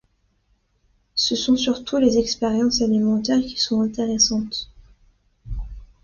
Ce 1.13 1.35
sont 1.35 1.55
surtout 1.55 1.97
les 1.97 2.17
expériences 2.17 2.81
élémentaires 2.81 3.39
qui 3.41 3.57
sont 3.59 3.81
intéressantes. 3.81 4.67